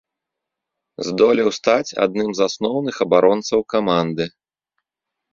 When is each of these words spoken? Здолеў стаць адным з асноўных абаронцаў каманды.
Здолеў 1.07 1.49
стаць 1.57 1.95
адным 2.05 2.29
з 2.39 2.43
асноўных 2.47 2.95
абаронцаў 3.05 3.59
каманды. 3.75 4.25